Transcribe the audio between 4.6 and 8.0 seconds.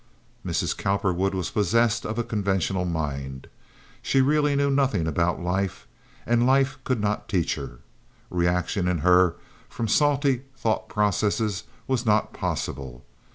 nothing about life. And life could not teach her.